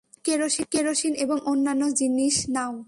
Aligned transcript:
Kerosene 0.71 1.13
এবং 1.15 1.37
অন্যান্য 1.45 1.83
জিনিস 1.95 2.35
নাও। 2.49 2.73